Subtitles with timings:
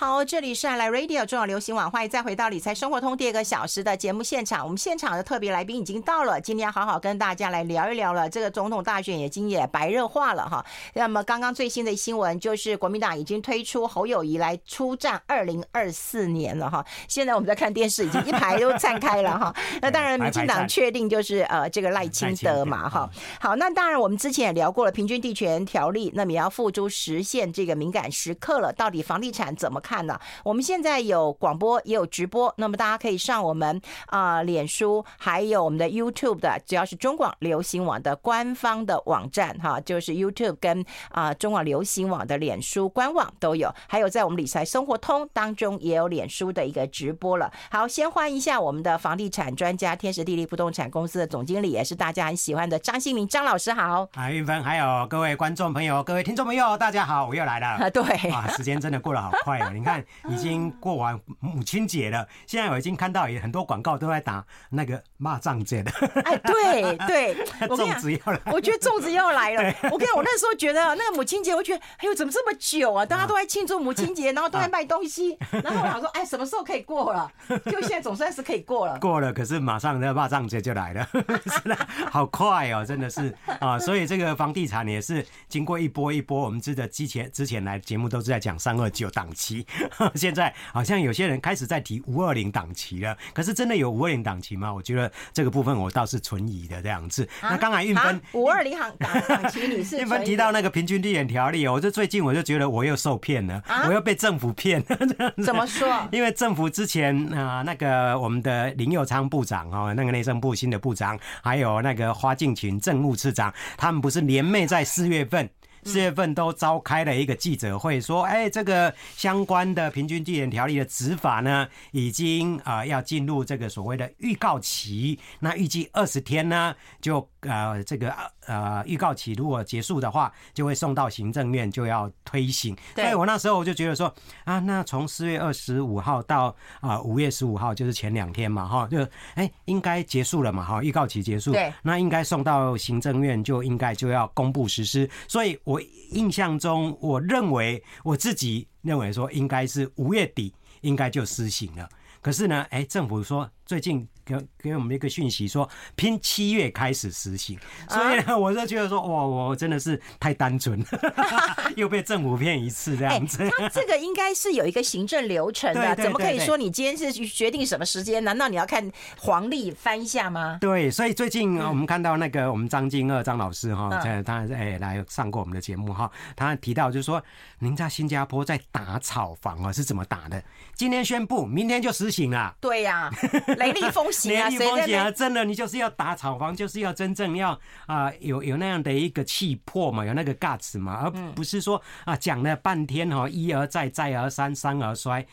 [0.00, 4.62] 好，这里是爱来 Radio 中广流行网，欢迎再回到理财生活通第二个小时的节目现场。
[4.62, 8.30] 我们现场的特别来宾已经到了，今天要好好跟大家来聊一聊了。
[8.30, 10.64] 这个总统大选已经也白热化了哈。
[10.94, 16.86] 那么刚刚最新的新闻就是国民党已经推出侯友谊来出战二零二四年了哈。
[17.08, 19.52] 现在我们在看电视，已经一排都站开了哈。
[19.82, 23.10] 那当然，民进党确定就是呃这个赖清德嘛哈。
[23.40, 28.72] 好，那当然我们之前也聊过了平均地权条例，那么也要付诸实现这个敏感时刻了。
[28.72, 30.20] 到底房地产怎么看了？
[30.44, 47.50] 我们现在有广播，也有直播，那么大家可以上我们啊、呃、脸书，还有我们的 YouTube 的，只要是中广流行网的官方的网站哈，就是 YouTube 跟啊、呃、中广流行网的脸书官网都有，还有在我们理财生活通当中也有脸书的一个直播了。
[47.70, 54.06] 好，先欢迎一下我们的房地产专家，天时地利不动产公司的总经理，也是大家很喜欢的张新明张老师好。
[54.12, 57.66] 啊，韵芬，还有各位观众朋友、各位听众朋友，大家好，我又来了。
[57.66, 59.72] 啊，对，哇，时间真的过得好快啊！
[59.78, 65.90] 你看，已经过完母亲节了，现在我已经看到也很多广告都在打那个骂仗节的。
[66.24, 69.74] 哎，对对， 粽子要来，我觉得粽子要来了。
[69.92, 73.04] 我跟我那时候觉得那个母亲节，我觉得哎呦，怎么这么久啊？
[73.06, 77.30] 大家都在庆祝母亲节，然后都在卖东西，然后我想说，哎，什么时候可以过了？
[77.66, 78.98] 就现在总算是可以过了。
[78.98, 81.76] 过了，可是马上那骂仗节就来了，是的，
[82.10, 83.78] 好快哦，真的是啊。
[83.78, 89.66] 所以这个房地产也是经过一波一波，我们知道之前之前来节目都是在讲三二九档期，
[90.14, 93.16] 现在好像有些人开始在提五二零档期了。
[93.32, 94.72] 可是真的有五二零档期吗？
[94.72, 97.28] 我觉得这个部分我倒是存疑的这样子。
[97.42, 99.98] 那刚才玉芬五二零行档档期你是？
[99.98, 104.96] 玉 芬提到那个平均地点条例，我就最近我就觉得我又受骗了，我又被政府骗了。
[105.44, 105.88] 怎么说？
[106.12, 115.48] 因为政府之前啊，那个我们的林佑昌部长哦，那个内政部新的部长，还有那个花敬群政务次长，他们不是联袂在四月份。
[115.88, 128.12] 四月份都召开了一个记者会，说，哎，这个相关的平均地点条例的执法呢，已经啊要进入这个所谓的预告期，那预计二十天呢，就呃这个
[128.46, 132.76] 呃预告期如果结束的话，就会送到行政院就要推行。
[132.94, 134.12] 所以我那时候我就觉得说，
[134.44, 145.80] 啊，那从四月二十五号到啊五月十五号，就是前两天嘛，哈，就哎应该结束了嘛，哈，预告期结束，对，那应该送到行政院就应该就要公布实施，所以我。
[146.10, 151.86] 印象中，我认为我自己认为说应该是五月底应该就施行了。
[152.22, 154.08] 可是呢，哎，政府说最近。
[154.28, 157.58] 给给我们一个讯息说，拼七月开始实行，
[157.88, 160.86] 所以呢，我就觉得说，哇，我真的是太单纯了，
[161.76, 163.48] 又被政府骗一次这样子。
[163.56, 168.22] 他这个应该是有一个行政流程的， 怎么可以说你今天是决定什么时间？
[168.24, 170.58] 难道你要看黄历翻一下吗？
[170.60, 177.22] 对，所以最近我们看到那个我们张金二张老师哈，在他哎来上过我们的节目哈，他提到就是说，
[177.60, 180.42] 您在新加坡在打炒房啊，是怎么打的？
[180.74, 182.54] 今天宣布，明天就实行了。
[182.60, 183.10] 对呀，
[183.56, 184.08] 雷厉风。
[184.24, 185.10] 雷厉风行啊！
[185.10, 187.52] 真的，你就是要打炒房，就是要真正要
[187.86, 195.24] 啊、呃，有有那样的一个气魄嘛，有那个 guts 嘛，而不是说啊讲了半天哈，一而再，再而三，三而衰，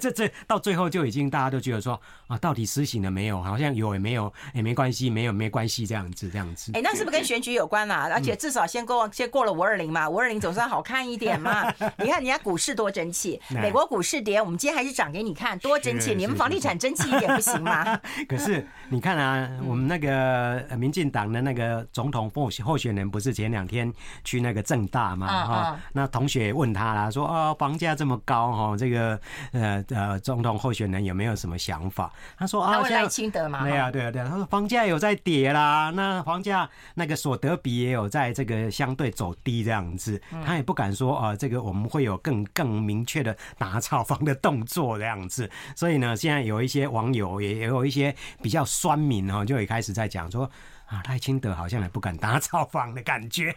[0.00, 3.42] 这这到最后就已经大家都觉得说啊，到底实行了没有？
[3.42, 6.70] 好像有也没有， 也没关系，没有没关系这样子，这样子。
[6.74, 8.08] 哎，那是不是跟选举有关啊？
[8.12, 11.68] 而且至少先过先过了五二零嘛， 五二零总算好看一点嘛。
[11.98, 16.14] 你看人家股市多争气，美国股市跌，我们今天还是涨给你看，多争气。
[16.14, 17.98] 你们房地产争气一点不行吗？
[18.30, 23.92] 可是你看啊，我们那个民进党的那个总统候候选人不是前两天
[24.22, 25.26] 去那个政大嘛？
[25.26, 29.20] 哈，那同学问他啦，说哦，房价这么高哈，这个
[29.50, 32.12] 呃呃总统候选人有没有什么想法？
[32.38, 48.66] 他说啊，赖清德嘛，对啊对啊对啊，他说房价有在跌啦，那房价那个所得比也有在这个相对走低这样子，他也不敢说啊，这个我们会有更更明确的打炒房的动作这样子，所以呢，现在有一些网友也也有一些比较。
[48.80, 50.48] 酸民哈，就一开始在讲说
[50.86, 53.54] 啊，赖清德好像也不敢打草房的感觉，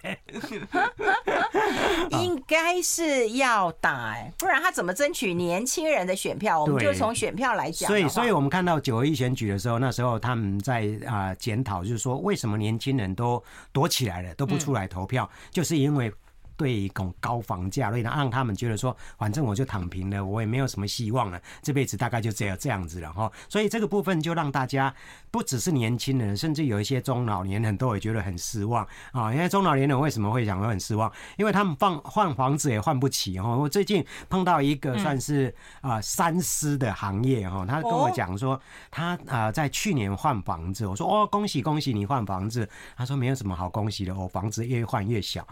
[2.09, 6.59] 应该是要打哎，不然他怎么争取年轻人的选票？
[6.59, 7.87] 我们就从选票来讲。
[7.87, 16.11] 所以，所以我们看到九合一选举的时候，那时候他们在啊检讨，就是说为什么年轻人都躲起来了，都不出来投票，就是因为。
[16.55, 23.31] 对一种高房价，所以让他们觉得说，反正我就躺平了，我也没有什么希望了，这辈子大概就只有这样子了哈。
[23.49, 24.93] 所以这个部分就让大家
[25.31, 29.33] 不只是年轻人，甚至有一些中老年人都会觉得很失望啊。
[29.33, 31.11] 因为中老年人为什么会想说很失望？
[31.37, 33.55] 因为他们放换房子也换不起哈。
[33.55, 38.59] 我最近碰到一个算是啊三思的行业哈，他跟我讲说，
[38.91, 45.47] 他啊在去年换房子，我说哦恭喜恭喜你换房子，他说没有什么好恭喜的，我房子越换越小。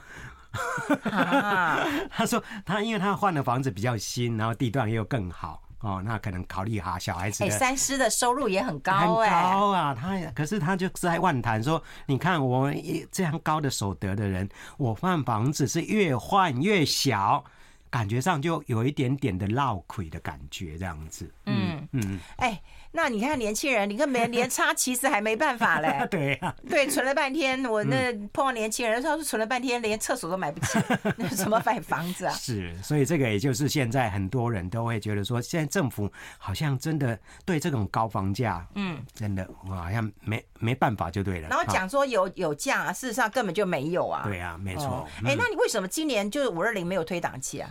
[1.11, 5.61] 啊、 他说他因为他换的房子比较新，然后地段又更好。
[5.79, 7.43] 哦，那可能考虑哈小孩子。
[7.43, 9.95] 哎，三师的收入也很高，很高啊！
[9.99, 12.79] 他可是他就在万谈说，你看我们
[13.11, 17.43] 这样高的所得的人，我换房子是越换越小，
[17.89, 21.33] 感觉上就有一点点的落亏的感觉，这样子。
[21.47, 22.61] 嗯嗯，哎。
[22.93, 26.05] 那你看年轻人，你跟没人连差，其实还没办法嘞。
[26.11, 30.77] 对呀、啊，对，存了半天，我那碰到年轻人，他说存了半天，连厕所都买不起，
[31.15, 32.33] 那怎么买房子啊？
[32.33, 41.47] 是，所以这个也就是现在很多人都会觉得说，现在政府好像真的对这种高房价，嗯，真的我好像没没办法就对了。
[41.47, 44.23] 然后讲说有有价，事实上根本就没有啊。
[44.25, 44.83] 对啊，没错。
[44.83, 47.69] 哎、哦嗯欸，那你为什么今年就是五二零没有推档期啊？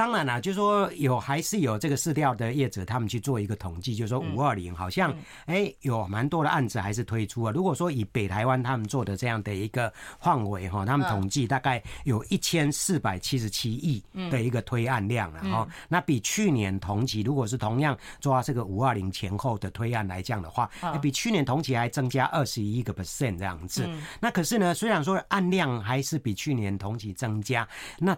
[0.00, 5.14] 当然啦，就是说有还是有这个市调的业者，他们去做一个统计，就是说五二零好像
[5.44, 7.52] 哎有蛮多的案子还是推出啊。
[7.54, 15.68] 如果说以北台湾他们做的这样的一个范围哈，他们统计大概有一千四百七十七亿的一个推案量了哈。
[15.86, 20.70] 那比去年同期，如果是同样抓这个五二零前后的推案来讲的话，
[21.02, 23.86] 比去年同期还增加二十一个 percent 这样子。
[24.18, 27.68] 那可是呢，虽然说案量还是比去年同期增加，
[27.98, 28.16] 那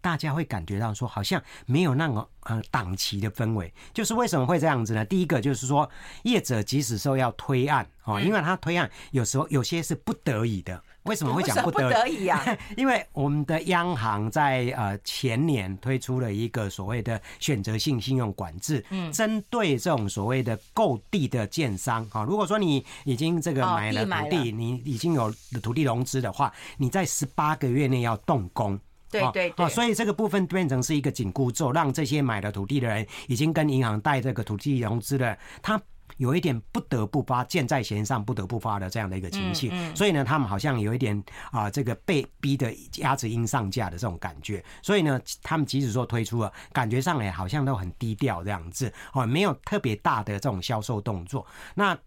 [0.00, 5.04] 大家会感觉到说，好像没有那个呃档期的氛围，就是为什么会这样子呢？
[5.04, 5.88] 第一个就是说，
[6.24, 10.82] 业者即使说要推案哦，因为他推案有时候有些是不得已的。
[11.04, 12.44] 为什么会讲不得已啊？
[12.76, 25.32] 因为我们的央行在呃前年推出了一个所谓的选择性信用管制，嗯，针对这种所谓的购地的建商啊，如果说你已经这个买了土地，你已经有
[25.62, 28.78] 土地融资的话，你在十八个月内要动工。
[29.10, 35.80] 对对对，所以这个部分变成是一个紧箍咒，让这些买了土地的人，已经跟银行贷这个土地融资的，他
[36.16, 39.72] 有一点不得不发，箭在弦上不得不发的这样的一个情绪。
[39.94, 44.62] 所以呢，他们好像有一点啊，这个被逼的鸭子应上架的这种感觉。
[44.82, 51.46] 所以呢，他们即使说推出了，感觉上也好像都很低调这样子，哦，没有特别大的这种销售动作。
[51.74, 51.98] 那。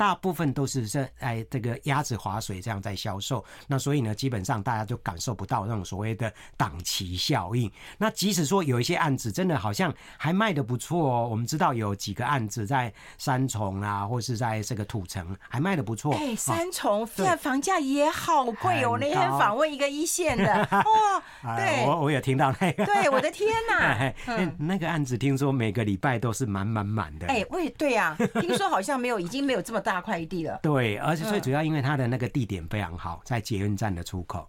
[0.00, 7.70] 大部分都是在哎这个鸭子划水这样在销售，那所以呢，基本上大家就感受不到那种所谓的档期效应。
[7.98, 16.14] 那即使说有一些案子真的好像还卖的不错哦，我们知道有几个案子在三重啊，或是在这个土城还卖的不错。
[16.14, 18.92] 哎，三重现在房价也好贵哦。
[18.92, 27.26] 我那天访问一个一线的， 哇，对，我我有听到那个，对，我的天哪， 嗯，那个案子听说每个礼拜都是满满满的。
[27.26, 29.89] 哎，我也对啊，听说好像没有，已经没有这么大。
[29.90, 34.48] 大块地了，对，而且最主要，因为它的那个地点非常好，在捷运站的出口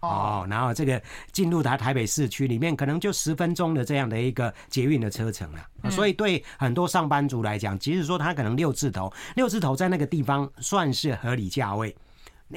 [0.00, 1.00] 哦，然后这个
[1.30, 11.94] 进入它台北市区里面，可能就十分钟的这样的一个捷运的车程了，所以对很多上班族来讲，即使说他可能六字头，六字头在那个地方算是合理价位。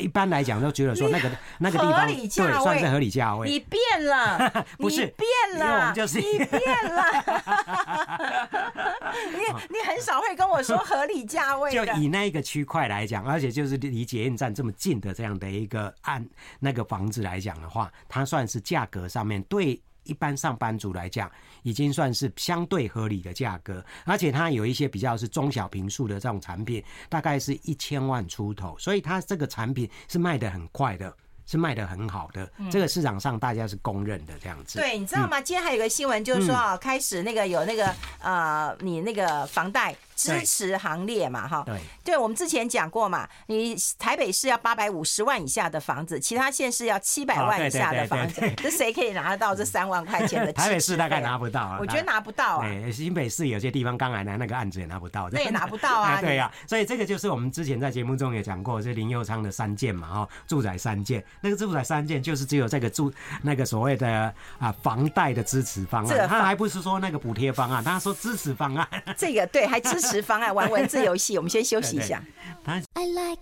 [0.01, 2.27] 一般来讲都觉得说那个那个地方对
[2.63, 3.47] 算是合理价位。
[3.47, 7.03] 你变了， 不是变了，我们就是你变了。
[9.31, 11.71] 你你很少会跟我说合理价位。
[11.71, 16.25] 就以那个区块来讲，而且就是离捷运站这么近的这样的一个按
[16.59, 19.81] 那个房子来讲的话，它算是价格上面对。
[20.03, 21.31] 一般上班族来讲，
[21.63, 31.13] 已经算是相对合理的价格，而且它有一些比较是中小平数的这种产品，大概是一千万出头，所以它这个产品是卖得很快的。
[31.45, 34.79] 是卖的很好的，这个市场上大家是公认的这样子。
[34.79, 35.41] 对，你知道吗？
[35.41, 41.63] 今天还有个新闻，就是说啊，开始那个有那个呃，你那个房贷支持行列嘛，哈。
[41.65, 41.79] 对。
[42.03, 50.51] 对，我们之前讲过嘛，你台北市要八百五十万以下的房子，其他县市要七百万以下的房子，这谁可以拿得到这三万块钱的？
[50.53, 51.77] 台北市大概拿不到啊。
[51.79, 52.67] 我觉得拿不到啊。
[52.67, 55.29] 对，新北市有些地方刚来的那个案子也拿不到。
[55.32, 56.20] 那也拿不到啊。
[56.22, 61.24] 对呀，所以这个就是我们之前在节目中也讲过，这林佑昌的三件嘛，哈，住宅三件。
[61.41, 68.88] 那个住宅三件就是只有这个住那个所谓的啊房贷的支持方案，他还不是说那个补贴方案，他说支持方案。
[69.17, 71.38] 这个对，还支持方案，玩文字游戏。
[71.38, 72.22] 我们先休息一下。
[72.93, 73.41] I like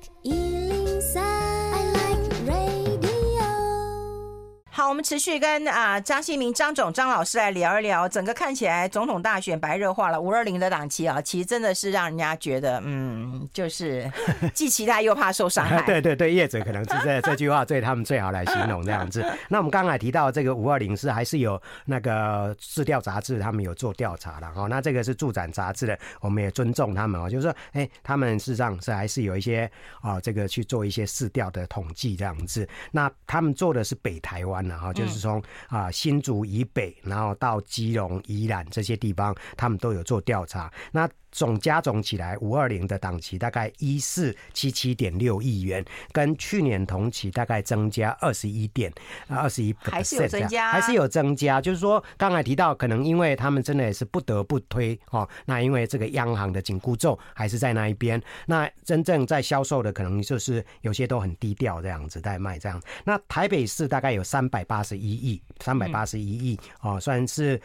[4.81, 14.11] 好，我们持续跟啊张新明张总张老师来聊一聊，整个看起来总统大选白热化了，五二零的档期啊，其实真的是让人家觉得，嗯，就是
[14.55, 15.83] 既期待又怕受伤害。
[15.83, 19.23] 对 对对，业者可能是这这句话对他们最好来形容这样子。
[19.49, 29.69] 那我们刚才提到这个五二零是还是有那个市调杂志他们有做调查的哦，那这个是助展杂志的，我们也尊重他们哦，就是说，哎，他们事实上是还是有一些
[30.01, 32.67] 啊，这个去做一些市调的统计这样子。
[32.91, 34.70] 那他们做的是北台湾。
[34.71, 40.71] 然后就是从啊新竹以北，然后到基隆、宜兰这些地方，他们都有做调查。
[40.93, 48.91] 那总加总起来，五二零的档期大概一四七七点六亿元，跟去年同期大概增加二十一点
[49.27, 51.61] 啊二十一，还是有增加，还是有增加。
[51.61, 62.81] 就是说，刚才提到，可能因为他们真的也是不得不推哦，那因为这个央行的紧箍咒还是在那一边，那真正在销售的可能就是有些都很低调这样子在卖这样。
[63.05, 67.59] 那台北市大概有三百八十一亿，三百八十一亿哦，算是。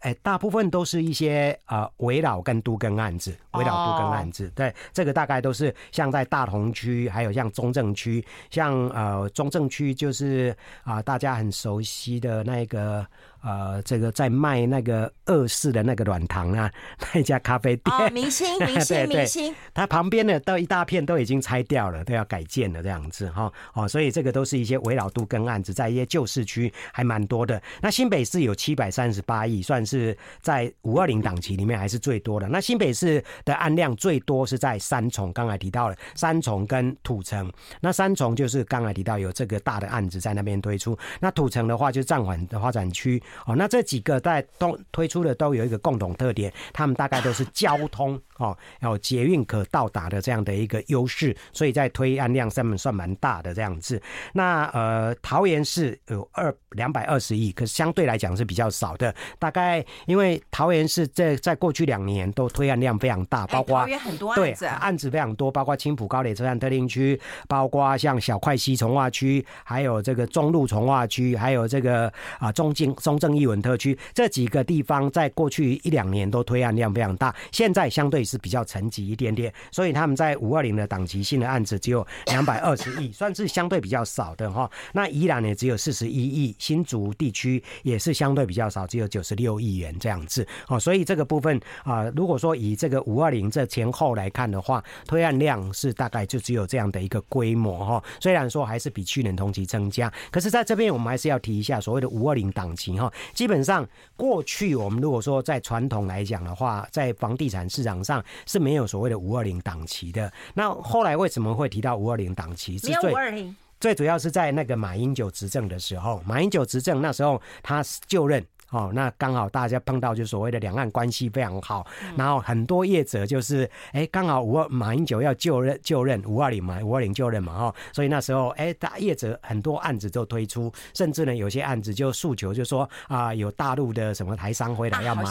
[0.00, 4.44] 哎，大部分都是一些呃围绕跟都更案子，围绕都更案子。
[4.44, 4.54] Oh.
[4.54, 13.06] 对，这个大概都是像在大同区，还有像中正区，像呃中正区就是啊、呃、大家很熟悉的那个。
[13.42, 16.70] 呃，这个在卖那个二世的那个软糖啊，
[17.14, 23.50] 那一家咖啡店，哦，明星， 明星，明星，它旁边的都一大片都已经拆掉了，都要改建了这样子哈。
[23.74, 27.62] 哦，所以这个都是一些围老都跟案子，在一些旧市区还蛮多的。
[27.80, 32.48] 那新北市有七百三十八亿，算是在五二零档期里面还是最多的。
[32.48, 37.50] 那新北市的案量最多是在三重，刚才提到了三重跟土城。
[37.80, 43.22] 那三重就是刚才提到有这个大的案子在那边推出，那土城的话就是暂缓的发展区。
[43.46, 54.00] 哦，那这几个在都推出的都有一个共同特点，他们大概都是交通哦，有捷运可到达的这样的一个优势，所以在推案量上面算蛮大的这样子。
[54.32, 59.14] 那呃，桃园市有二两百二十亿，可是相对来讲是比较少的。
[59.38, 73.18] 大概因为桃园市在在过去两年都推案量非常大，包括很多案子案子非常多，包括青浦高铁车站特定区，包括像小块溪重划区，还有这个中路重划区，还有这个啊中经中。
[73.18, 84.70] 正艺文特区这几个地方，在过去一两年都推案量非常大，现在相对是比较沉寂一点点，所以他们在五二零的党籍性的案子只有两百二十亿， 算是相对比较少的哈。
[84.92, 90.78] 那宜兰也只有四十一亿，新竹地区也是相对比较少，只有九十六亿元这样子哦。
[90.78, 98.04] 所以这个部分啊，如果说以这个五二零这前后来看的话，推案量是大概就只有这样的一个规模哈。
[98.20, 103.10] 虽然说还是比去年同期增加，可是在这边我们还是要提一下所谓的五二零档期哈。
[103.32, 110.32] 基本上，过去我们如果说在传统来讲的话，在房地产市场上是没有所谓的五二零档期的。
[110.54, 112.78] 那后来为什么会提到五二零档期？
[112.86, 118.44] 没有五二零，最主要是在那个马英九执政的时候，马英九执政那时候他就任。
[118.70, 135.24] 哦，那刚好大家碰到就所谓的两岸关系非常好，然后很多业者就是哎，刚好五二马英九要就任就任五二零嘛，五二零就任嘛哈，所以那时候哎，大业者很多案子都推出，甚至呢有些案子就诉求就说啊，有大陆的什么台商回来要买，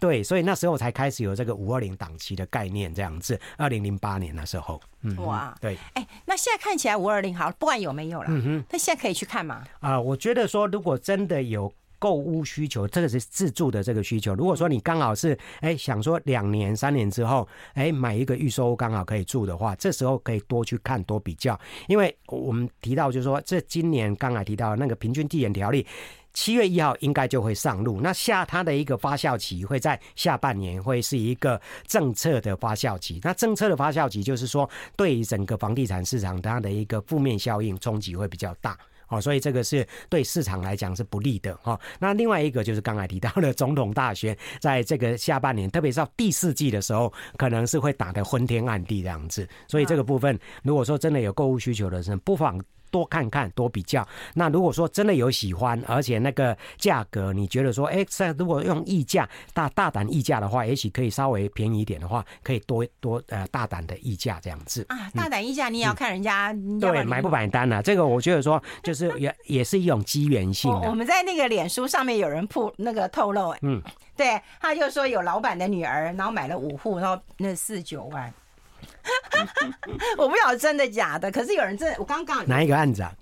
[0.00, 3.38] 对，所以那时候才开始有这个五二零档期的概念这样子。
[3.56, 9.62] 二零零八年那时候，嗯，哇，对，哎，那现在看起来五二零好，不管有没有了，嗯哼，那现在可以去看吗？
[9.80, 11.72] 啊，我觉得说如果真的有。
[12.00, 14.34] 购屋需求，这个是自住的这个需求。
[14.34, 21.56] 如果说你刚好是哎想说两年三年之后哎买一个预售刚好可以住的话，这时候可以多去看多比较。
[21.86, 25.86] 因为我们提到就是说，这今年刚才提到那个平均地权条例，
[26.32, 28.00] 七月一号应该就会上路。
[28.00, 33.20] 那下它的一个发酵期会在下半年，会是一个政策的发酵期。
[33.22, 38.78] 那政策的发酵期就是说，对于整个房地产市场它的一个负面效应冲击会比较大。
[39.10, 41.78] 哦，所以这个是对市场来讲是不利的哈。
[41.98, 49.46] 那另外一个就是刚才提到的 总统大选，在这个下半年，特别是到第四季的时候，可能是会打得昏天暗地这样子。
[49.68, 52.58] 所以这个部分，如果说真的有购物需求的人，不妨。
[52.90, 54.06] 多看看，多比较。
[54.34, 65.10] 那如果说真的有喜欢，而且那个价格你觉得说，哎，在如果用议价大大胆议价的话，也许可以稍微便宜一点的话，可以多多呃大胆的议价这样子啊。
[65.14, 67.82] 大胆议价，你也要看人家、嗯、对买不买单呢、啊？
[67.82, 70.88] 这个我觉得说，就是也也是一种机缘性的。
[70.88, 73.80] 我们在那个脸书上面有人铺那个透露，嗯，
[74.16, 78.32] 对，他就说有老板的女儿，然后买了五户，然后那四九万。
[80.16, 83.12] 我不晓得真的假的，可是有人真的，我刚刚哪一个案子啊？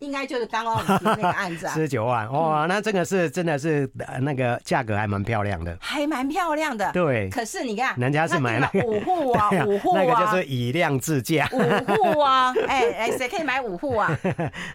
[0.00, 6.92] 应该就是刚刚那个案子啊， 四十九万哇，那这个是真的是那个价格还蛮漂亮的，还蛮漂亮的。
[6.92, 11.58] 对，可是你看，人家是买了五户啊， 五户啊，那个就是以量制价，五
[11.94, 14.18] 户啊，哎哎，谁可以买五户啊？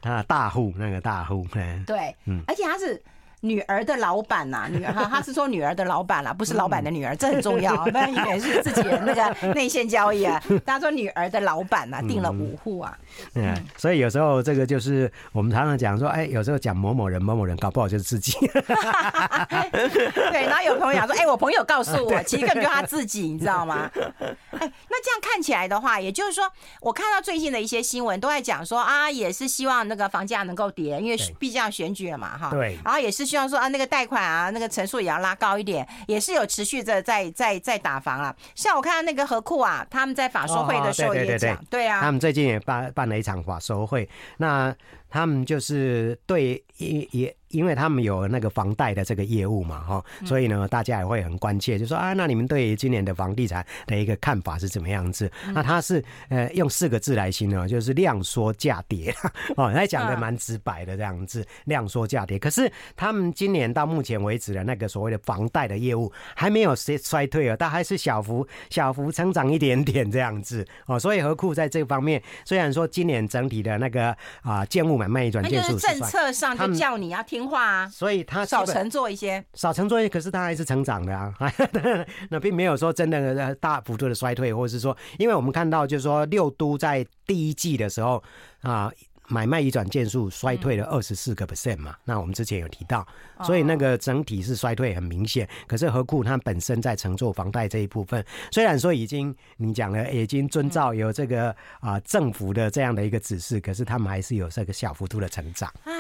[0.02, 1.46] 啊，大户那个大户，
[1.86, 3.02] 对，嗯，而且他是。
[3.42, 10.42] 女儿的老板呐， 女儿哈，他是说女儿的老板啦，不是老板的女儿，这很重要，不然以为是自己的那个 内线交易啊。
[10.66, 12.98] 他说女儿的老板呐，订了五户啊。
[13.34, 18.38] 嗯，所以有时候这个就是我们常常讲说，哎，有时候讲某某人某某人，搞不好就是自己。
[20.32, 23.90] 对，然后有朋友讲说，哎，我朋友告诉我，其实根本就他自己，你知道吗？
[23.96, 26.48] 哎，那这样看起来的话，也就是说，
[26.82, 32.52] 我看到最近的一些新闻都在讲说啊，也是希望那个房价能够跌，因为毕竟要选举了嘛，哈。
[32.52, 32.78] 对。
[32.86, 33.31] 然后也是。
[33.32, 38.36] 希望说啊，那个贷款啊，那个层数也要拉高一点，也是有持续的在在在打房啊。
[38.56, 44.76] 像我看到那个何库啊，他们在法说会的时候也讲，对，对啊，他们最近也办办了一场法说会，那
[45.10, 47.36] 他们就是对也也。
[47.51, 55.29] 因为他们有那个房贷的这个业务嘛，哈，所以呢，大家也会很关切，就说啊，那你们对于今年的房地产的一个看法是怎么样子？
[55.53, 59.13] 那他是呃用四个字来形容，就是量缩价跌
[59.58, 62.39] 哦，他讲的蛮直白的这样子，量缩价跌。
[62.39, 77.41] 可是他们今年到目前为止的那个所谓的房贷的业务还没有衰衰退啊，但还是小幅小幅成长一点点这样子哦，所以何库在这方面虽然说今年整体的那个啊建物买卖移转件数，政策上就叫你要听。
[77.48, 81.34] 话、啊，所以他少承做一些，少承做一些，可是他还是成长的啊，
[82.30, 88.24] 那并没有说真的大幅度的衰退，或者是说，因为我们看到就是说六都在第一季的时候
[88.62, 88.92] 啊。
[89.32, 93.08] 买卖移转件数衰退了二十四个 percent 嘛，那我们之前有提到，
[93.44, 95.48] 所以那个整体是衰退很明显。
[95.66, 105.72] 可是何库它本身在承做房贷这一部分，虽然说已经你讲了已经遵照有这个啊政府的这样的一个指示，可是他们还是有这个小幅度的成长。
[105.86, 105.94] 哎，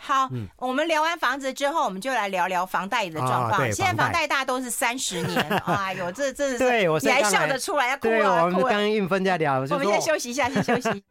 [0.00, 3.70] 好，我们聊完房子之后，我们就来聊聊房贷的状况。
[3.70, 7.88] 现在房贷大都是三十年， 哎呦，这这是对，我你还笑得出来？
[7.90, 8.44] 要哭啊！
[8.44, 11.04] 我们刚刚运分在聊，我们先休息一下，先休息。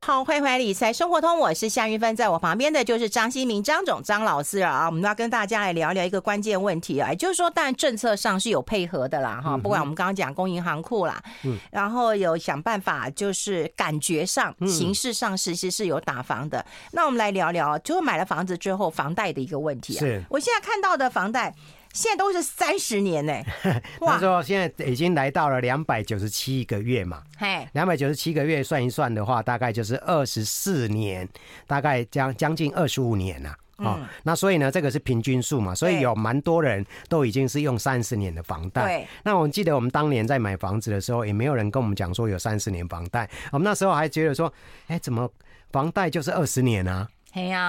[0.00, 16.64] 好，欢迎回来理财生活通，我是夏云芬，在我旁边的就是张新民张总张老师啊，我们要跟大家来聊聊一个关键问题啊，也就是说，当然政策上是有配合的啦，哈，不管我们刚刚讲公银行库啦，嗯，然后有想办法，就是感觉上、形式上，其实是有打房的。
[16.92, 19.98] 那我们来聊聊，就是买了房子之后房贷的一个问题啊。
[19.98, 21.52] 是，我现在看到的房贷。
[21.96, 23.32] 现在都是三十年呢，
[24.04, 31.26] 他说现在已经来到了两百九十七个月嘛，嘿，两百九十七个月算一算的话，大概就是二十四年，
[31.66, 38.84] 大概将将近二十五年呐，哦，那所以呢，这个是平均数嘛，所以有蛮多人都已经是用三十年的房贷。
[38.84, 44.52] 对，那我们记得我们当年在买房子的时候，也没有人跟我们讲说有三十年房贷，我们那时候还觉得说，
[44.88, 45.26] 哎，怎么
[45.72, 47.08] 房贷就是二十年啊？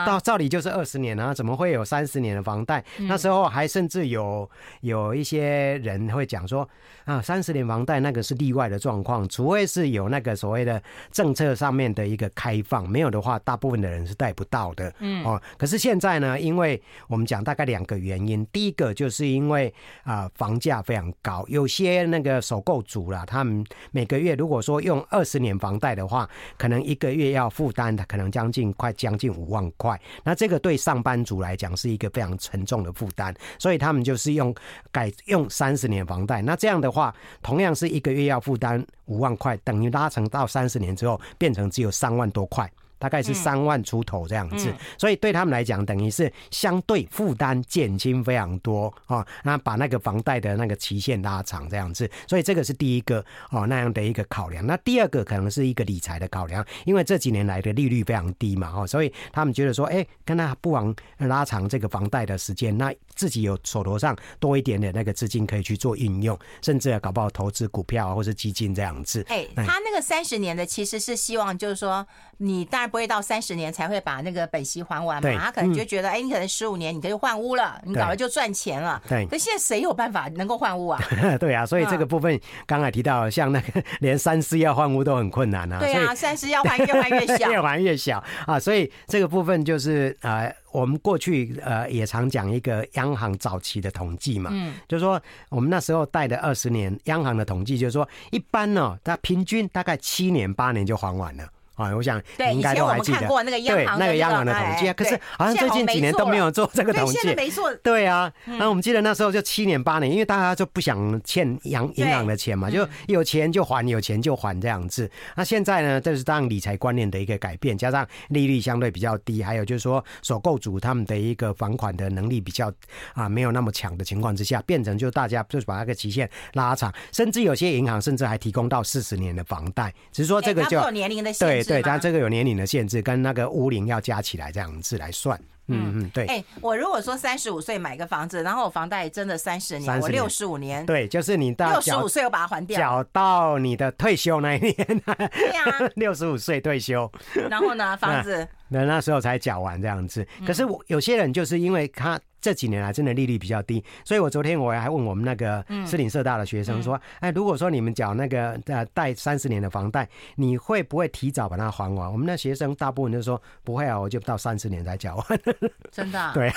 [0.06, 2.84] 到照理就是二十年啊，怎么会有三十年的房贷？
[3.00, 4.50] 那时候还甚至有
[4.82, 6.68] 有一些人会讲说
[7.04, 14.94] 啊，三十年房贷那个是例外的状况，除非是有那个所谓的政策上面的一个开放，没有的话，大部分的人是贷不到的。
[15.00, 29.57] 嗯哦，可是现在呢，因为我们讲大概两个原因，第一个就是因为啊房价非常高，有些那个首购族啦，他们每个月如果说用二十年房贷的话，可能一个月要负担的可能将近快将近五万。
[29.58, 34.54] 万块，那这个对上班族来讲是一个非常沉重的负担，所以他们就是用
[34.92, 36.42] 改用三十年房贷。
[36.44, 42.72] 那这样的话，同样是一个月要负担五万块，等于拉成到三十年之后，变成只有三万多块。
[43.00, 49.26] 大概是三万出头这样子，所以对他们来讲，等于是相对负担减轻非常多啊。
[49.44, 54.66] 那把那个房贷的那个期限拉长这样子，所以这个是第一个哦那样的一个考量。
[54.66, 69.24] 那第二个可能是一个理财的考量，因为这几年来的利率非常低嘛，哦，所以他们觉得说，哎，跟他不妨拉长这个房贷的时间，那自己有手头上多一点点那个资金可以去做运用，甚至搞不好投资股票或是基金这样子。
[69.28, 72.88] 哎，他那个三十年的其实是希望就是说你当然。
[72.88, 75.30] 不会到三十年才会把那个本息还完嘛？
[75.38, 79.02] 他可能就觉得，哎，你可能十五年你可以换屋了，你搞了就赚钱了。
[79.10, 80.98] 对，可现在谁有办法能够换屋啊？
[81.38, 85.80] 对啊，所以这个部分刚才提到，像那个 连三思要换屋都很困难啊。
[85.80, 88.58] 对啊，三思要换越换越小， 越换越小啊。
[88.58, 101.48] 所以这个部分就是呃，我们过去呃也常讲一个央行早期的统计嘛，嗯，就是说我们那时候贷的二十年，央行的统计就是说，一般呢，它平均大概七年八年就还完了。
[101.78, 103.28] 啊，我想你应该都还记得，
[103.68, 104.94] 对，那个央行的统计啊。
[104.94, 107.36] 可是好像最近几年都没有做这个统计。
[107.36, 107.74] 没错。
[107.76, 115.10] 对啊，那我们记得那时候就七年八年，因为大家就不想欠银银行的钱嘛，就有钱就还，有钱就还这样子。
[115.36, 122.74] 那现在呢，这是当理财观念的一个改变，加上利率相对比较低，还有就是说首购族他们的一个还款的能力比较
[123.14, 131.67] 啊没有那么强的情况之下，变成就大家就是把那个期限拉长，甚至有些银行甚至还提供到四十年的房贷，只是说这个就有年龄的限制。
[131.68, 135.40] 对，它这个有年龄的限制，跟那个屋龄要加起来这样子来算。
[135.70, 136.26] 嗯嗯，对。
[136.28, 144.76] 哎、欸，我如果说三十五岁买个房子，然后我房贷真的三十年，年，我六十五年，对，就是你到六十五岁我把它还掉，缴到你的退休那一年。
[144.76, 147.12] 对呀、啊， 六十五岁退休。
[147.50, 148.48] 然后呢，房子。
[148.70, 150.26] 那那时候才缴完这样子。
[150.46, 152.20] 可是我有些人就是因为他。
[152.40, 165.26] 这几年来真的利率比较低，所以我昨天我还问我们那个士林社大的学生说：“哎，如果说你们缴那个呃贷三十年的房贷，你会不会提早把它还完？”我们那学生大部分就说：“不会啊，我就到三十年才缴完。
[165.92, 166.32] ”真的？
[166.36, 166.54] 对。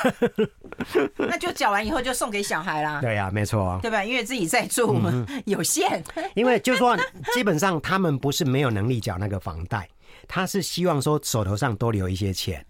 [1.16, 3.01] 那就缴完以后就送给小孩啦。
[3.01, 3.79] 对呀，没错。
[3.83, 4.05] 对吧？
[4.05, 6.05] 因为自己在住嘛， 有限。
[6.35, 6.96] 因为就是说，
[7.33, 9.88] 基本上他们不是没有能力缴那个房贷，
[10.33, 12.64] 他是希望说手头上多留一些钱。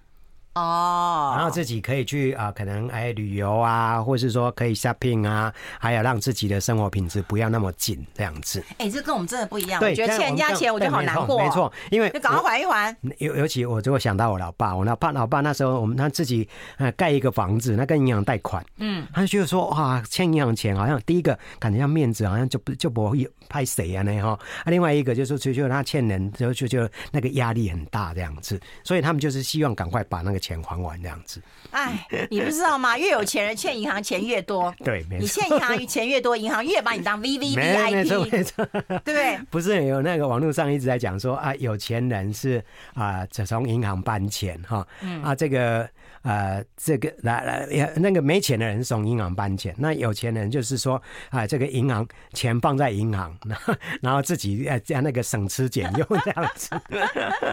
[0.54, 8.60] 哦，然后自己可以去啊、呃，可能哎旅游啊，或是说可以 shopping 啊，还有让自己的生活品质不要那么紧这样子。
[8.78, 9.78] 哎、欸，这跟我们真的不一样。
[9.78, 11.38] 对，我觉得欠人家钱，我觉得好难过。
[11.38, 12.96] 没错，因为就赶快还一还。
[13.18, 24.30] 尤尤其我就会想到我老爸，我老爸老爸那时候我们他自己呃盖一个房子，那跟银行贷款，嗯，他就觉得说哇，欠银行钱好像第一个感觉像面子，好像就不就不会拍谁啊那哈。
[24.64, 31.40] 啊，另外一个就是就就他欠人，就就就那个压力很大这样子，所以他们就是希望赶快把那个钱还完这样子。
[31.70, 32.98] 哎，你不知道吗？
[32.98, 34.74] 越有钱人欠银行钱越多。
[34.82, 35.20] 对，没错。
[35.20, 37.54] 你欠银行钱越多，银行越把你当 VVVIP。
[37.92, 39.38] 没错，没错，对不对？
[39.50, 44.84] 不是有那个网络上一直在讲说啊，有钱人是啊，只从银行搬钱哈。
[45.02, 45.22] 嗯。
[45.22, 45.88] 啊，这个
[46.22, 53.34] 呃，这个来来，那个没钱的人从银行搬钱，那有钱人就是说啊，这个银行钱放在银行，
[54.02, 56.70] 然后自己呃这样那个省吃俭用这样子。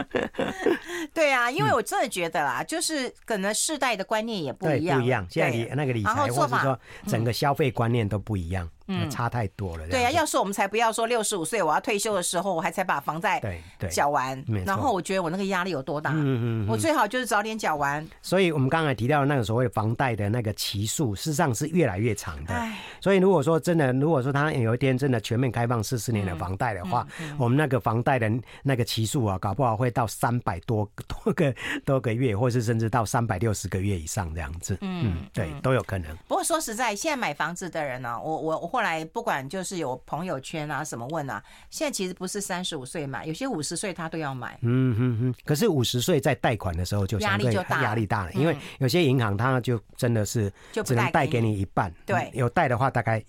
[1.13, 5.25] 对啊，因为我真的觉得啦，就是可能世代的观念也不一样，不一样。
[5.30, 8.69] 现在理那个理财，或者说整个消费观念都不一样。
[8.88, 9.88] 嗯，差太多了。
[9.89, 13.41] 对啊，要是我们才不要说六十五岁我要退休的时候，我还才把房贷
[13.89, 16.12] 缴完，然后我觉得我那个压力有多大？
[16.13, 18.08] 嗯嗯，我最好就是早点缴完。
[18.21, 22.54] 所以我们刚才提到的那个所谓房贷的那个期数，事实上是越来越长的。
[23.02, 27.06] 所以如果说真的，如果说他有一天真的全面开放四十年的房贷的话，
[27.38, 28.32] 我们那个房贷的
[28.63, 34.78] 那个期数啊，搞不好会到三百多多个多个月，或是甚至到三百六十个月以上这样子。
[34.80, 36.15] 嗯，对，都有可能。
[36.30, 38.77] 不过说实在，现在买房子的人呢，我我我。
[38.78, 44.56] 后来不管就是有朋友圈啊什么问啊，现在其实不是三十五岁买，有些五十岁他都要买。
[44.62, 45.36] 嗯哼哼。
[45.44, 50.54] 可是五十岁在贷款的时候就压力就大，压力大了，因为有些银行它就真的是
[50.86, 51.92] 只能贷给你一半。
[52.06, 53.20] 对，有贷的话大概。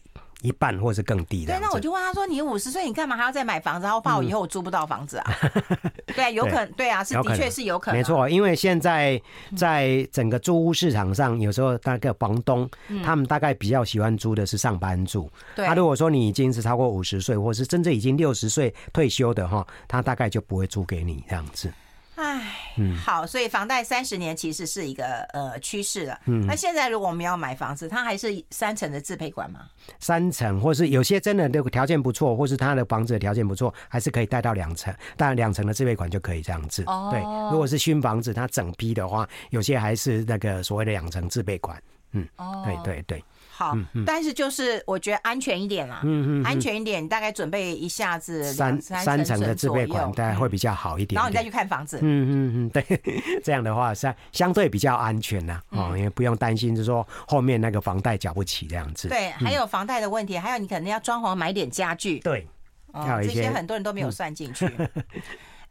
[0.42, 1.53] 一半或是更低的。
[1.53, 3.85] 对，那我就问他说：“你五十岁，你干嘛还要再买房子？
[3.85, 5.33] 然后怕我以后我租不到房子啊？”
[6.14, 7.98] 对，有可能，对啊，是的确是有可能。
[7.98, 9.20] 没错，因为现在
[9.57, 12.68] 在整个租屋市场上，有时候那个房东
[13.05, 15.31] 他们大概比较喜欢租的是上班族。
[15.55, 15.66] 对。
[15.66, 21.72] 他如果说你已经是超过五十岁，或是真正已经六十岁退休的哈，他大概就不会租给你这样子。
[22.19, 26.21] 唉，嗯，好，所以房贷三十年其实是一个呃趋势了。
[26.25, 29.61] 嗯，那现在如果我们要买房子，它还是三层的自备款吗？
[30.01, 36.83] 三层，或是有些真的那个条件不错，或是他的房子的条件不错，还是可以贷到两层，当然两层的自备款就可以这样子。
[36.87, 37.21] 哦，对，
[37.53, 41.81] 如果是新房子，它整批的话，有些还是那个所谓的两层自备款。
[42.13, 43.25] 嗯，哦，对对对。
[43.59, 51.16] 好，但是就是我觉得安全一点啦，嗯嗯，安全一点，大概准备一下子三三成的自备款，大概会比较好一点。
[51.16, 59.09] 然后你再去看房子，嗯嗯嗯，对，这样的话相相对比较安全呐，哦，因为不用担心，就是说后面那个房贷缴不起这样子。
[59.09, 62.47] 对，还有房贷的问题，还有你可能要装潢买点家具，对，
[63.25, 64.66] 这些很多人都没有算进去。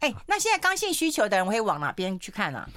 [0.00, 2.68] 哎，那现在刚性需求的人我会往哪边去看呢？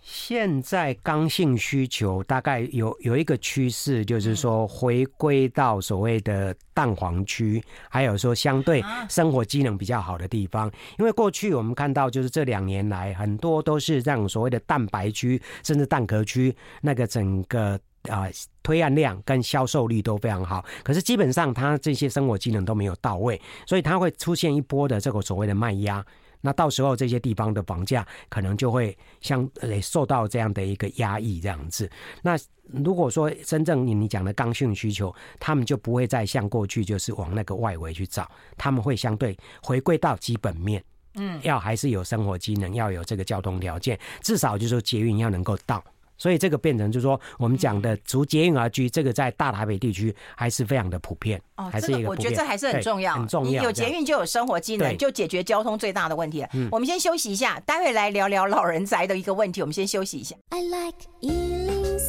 [0.00, 10.70] 现在刚性需求大概有有一个趋势，就是说回归到所谓的蛋黄区，还有说相对生活机能比较好的地方。
[10.98, 18.26] 因为过去我们看到，就是这两年来很多都是这样所谓的蛋白区，甚至蛋壳区，那个整个啊
[18.62, 20.64] 推案量跟销售率都非常好。
[20.82, 26.04] 可是基本上它这些生活机能都没有到位，所以它会出现一波的这个所谓的卖压。
[26.40, 31.90] 那到时候这些地方的房价可能就会相呃受到这样的一个压抑，这样子。
[32.22, 40.82] 那如果说真正你你讲的刚性需求，他们就不会再像过去就是往那个外围去找，他们会相对回归到基本面，
[41.14, 45.82] 嗯，要还是有生活机能，要有这个交通条件，至少就是说捷运要能够到。
[46.20, 51.40] 所以这个变成就是说，我们讲的逐捷运而居，这个在大台北地区还是非常的普遍。
[51.56, 53.64] 哦，还是一个，我觉得这还是很重要，很重要。
[53.64, 56.48] 有捷运就有生活机能，就解决交通最大的问题了。
[56.70, 59.62] 我们先休息一下，待会来聊聊老人宅的一个问题。
[59.62, 60.36] 我们先休息一下。
[60.50, 60.98] I like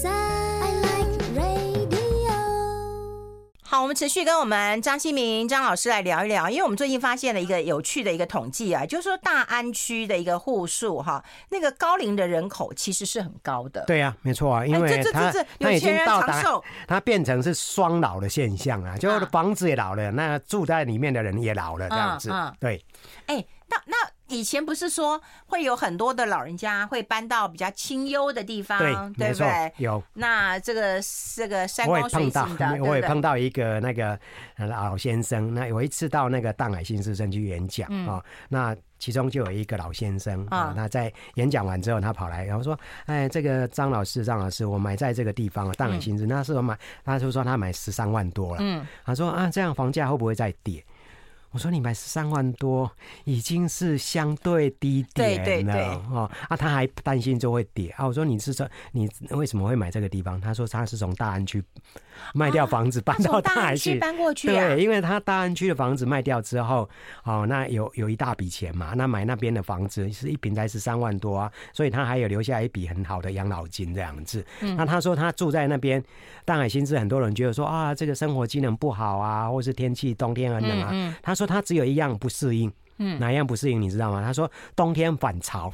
[0.04, 0.41] 好，
[3.82, 13.84] 我们持续跟我们张新民张老师来聊一聊，因为我们最近发现了一个有趣的一个统计啊，就是说大安区的一个户数哈，那个高龄的人口其实是很高的。
[13.88, 16.44] 对啊，没错啊，因为他他已经到达，
[16.88, 22.32] 他变成是双老的现象啊，就是房子也老了，那住在里面的人也老了这样子。
[22.60, 22.86] 对，
[23.26, 23.98] 哎，那那。
[24.32, 28.80] 以前不是说会有很多的老人家会搬到比较清幽的地方，
[29.14, 29.74] 对，对不对？
[29.78, 30.02] 有。
[30.14, 31.00] 那这个
[31.36, 34.18] 这个山高水净的， 我也碰到一个那个
[34.58, 35.54] 老先生。
[35.54, 48.58] 那有一次到那个淡海新市镇去演讲啊、嗯哦，那其中就有一个老先生啊、哦，那在演讲完之后，他跑来然后说：“哎，这个张老师，张老师，我买在这个地方啊，淡海新市，那时候买，他就说他买十三万多了。
[48.62, 50.84] 嗯，他说啊，这样房价会不会再跌？”
[51.52, 52.90] 我说你买十三万多，
[53.26, 55.46] 已经是相对低点了。
[55.46, 58.08] 对对对哦，啊，他还担心就会跌啊。
[58.08, 60.40] 我说你是说你为什么会买这个地方？
[60.40, 61.64] 他说他是从大安区
[62.34, 64.48] 卖掉房子搬到大安区，搬过去。
[64.48, 66.90] 对，因为他大安区的房子卖掉之后，
[67.26, 74.46] 哦，那有有一大笔钱嘛，那买那边的房子是一平才十三万多啊，所以他还有留下一笔很好的养老金这样子。
[74.78, 76.02] 那他说他住在那边
[76.46, 81.14] 大海新市，很多人觉得说啊，这个生活机能不好啊，或是天气冬天很冷啊。
[81.22, 81.42] 他说。
[81.42, 84.22] 说他只有一样不适应，嗯，哪一样不适应你知道吗？
[84.24, 85.74] 他说冬天反潮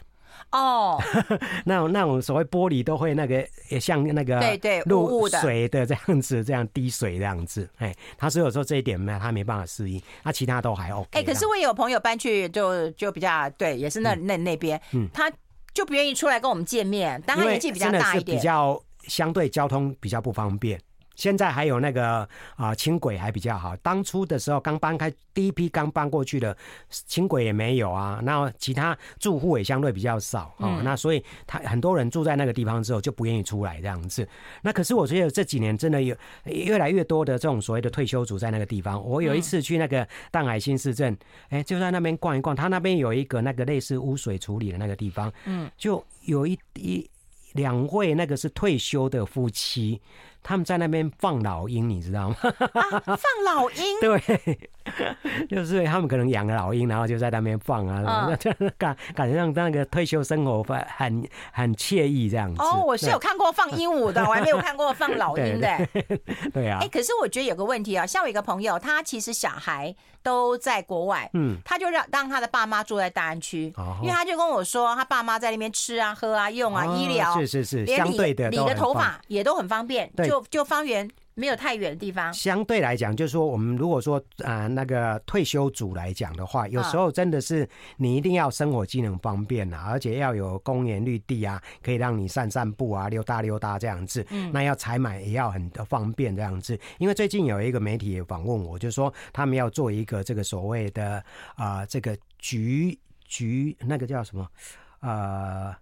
[0.52, 1.02] 哦，
[1.66, 7.70] 那种那种所谓玻璃都会那个也像那个对对露水的这样子，这样滴水这样子。
[7.78, 11.10] 哎，他说有时候这一点呢他没办法适应，他其他都还 OK。
[11.12, 15.32] 哎，可是我有朋友搬去就就比较对，也是那那那边，嗯，他
[15.74, 20.80] 就不愿意出来跟我们见面，但他年纪比较大一点，比较相对交通比较不方便。
[21.18, 26.56] 现在还有那个啊轻轨还比较好，当初的时候刚搬开第一批刚搬过去的
[26.90, 34.28] 轻轨也没有啊，那其他住户也相对比较少啊，那所以他很多人住在那个地方之后就不愿意出来这样子。
[34.62, 39.04] 那可是我觉得这几年真的有越来越多的这种所谓的退休族在那个地方。
[39.04, 41.18] 我有一次去那个淡海新市镇，
[41.50, 47.10] 哎，就在那边逛一逛，他那边有一个那个类似污水处理的那个地方，嗯，就有一一
[47.54, 50.00] 两位那个是退休的夫妻。
[50.48, 52.36] 他们在那边放老鹰，你知道吗？
[52.74, 53.84] 啊、放老鹰？
[54.00, 54.70] 对，
[55.50, 60.64] 就是他们可能养了老鹰，然后就在那边放啊，嗯、 感感觉让那个退休生活
[60.96, 62.62] 很很惬意这样子。
[62.62, 65.68] 哦，我是有看过放鹦鹉的，我还没有看过放老鹰的。
[66.54, 80.37] 对，啊，哎、欸，可是我觉得有个问题啊，像我一个朋友，他其实小孩都在国外，嗯，他就让让他的爸妈住在大安区，哦、因为他就跟我说，他爸妈在那边吃啊、喝啊、用啊、哦、医疗，是是是，相对的理个头发也都很方便，对。
[80.42, 82.34] 就就方圆没有太远的地方。
[82.34, 94.26] 相对来讲，就是说，我们如果说啊、呃，那个退休族来讲的话，有时候真的是你一定要生活机能方便啊，而且要有公园绿地啊，可以让你散散步啊、溜达溜达这样子。
[94.32, 96.80] 嗯，那要采买也要很方便这样子。
[96.98, 101.24] 因为最近有一个媒体也访问我，就是说他们要做一个这个所谓的
[101.56, 104.48] 啊、呃，这个局局那个叫什么
[105.02, 105.76] 呃。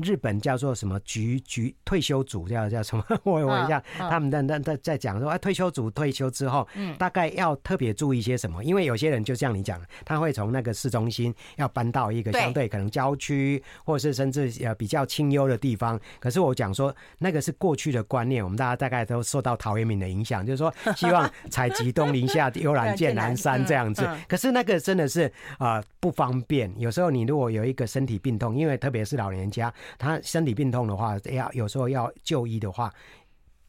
[0.00, 3.04] 日本叫做什么局局退休组叫叫什么？
[3.24, 8.62] 我我一下，他们在在在在讲说，啊，退休组退休之后，嗯大概要特别注意些什么？
[8.64, 16.00] 因为有些人就像你讲，他会从那个市中心要搬到一个相对可能郊区，或者是甚至呃比较清幽的地方。
[16.20, 24.08] 可是我讲说，那个是过去的观念，我们大家大概都受到陶渊明的影响，就是说希望采集东林下，悠然见南山这样子。
[24.28, 26.72] 可是那个真的是啊不方便。
[26.78, 29.72] 有时候你如果有一个身体病痛，因为特别是老年家。
[29.98, 32.92] 他身体病痛的话，要有时候要就医的话，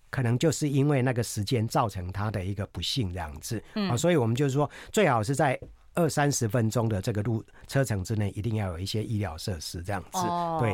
[0.10, 3.64] 可能就是因为那个时间造成他的一个不幸这样子。
[3.76, 5.60] 嗯，所以我们就是说，最好是在。
[5.96, 10.18] 二三十分钟的这个路车程之内，一定要有一些医疗设施这样子。
[10.18, 10.74] 哦、对，